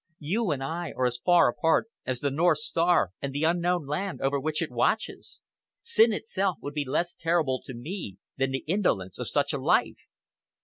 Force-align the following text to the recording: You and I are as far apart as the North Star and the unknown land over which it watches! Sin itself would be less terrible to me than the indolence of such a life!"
You 0.17 0.49
and 0.49 0.63
I 0.63 0.93
are 0.97 1.05
as 1.05 1.19
far 1.23 1.47
apart 1.47 1.87
as 2.07 2.21
the 2.21 2.31
North 2.31 2.57
Star 2.57 3.11
and 3.21 3.31
the 3.31 3.43
unknown 3.43 3.85
land 3.85 4.19
over 4.19 4.39
which 4.39 4.63
it 4.63 4.71
watches! 4.71 5.41
Sin 5.83 6.11
itself 6.11 6.57
would 6.59 6.73
be 6.73 6.85
less 6.85 7.13
terrible 7.13 7.61
to 7.65 7.75
me 7.75 8.17
than 8.35 8.49
the 8.49 8.63
indolence 8.65 9.19
of 9.19 9.29
such 9.29 9.53
a 9.53 9.59
life!" 9.61 9.99